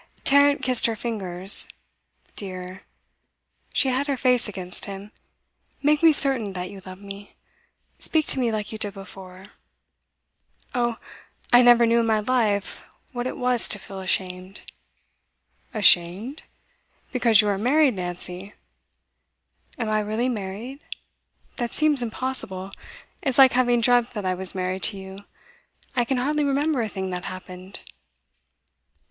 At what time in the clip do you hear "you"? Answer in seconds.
6.71-6.81, 8.71-8.79, 17.39-17.47, 24.97-25.19